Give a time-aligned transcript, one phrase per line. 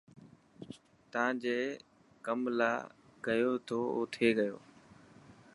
[1.11, 1.59] تا جي
[2.25, 2.79] ڪم لاءِ
[3.25, 4.57] گيو ٿو او ٿي گيو.